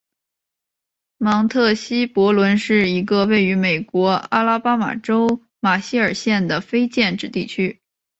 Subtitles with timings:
[1.19, 7.79] 芒特希伯伦是一个位于美国阿拉巴马州马歇尔县的非建制地区。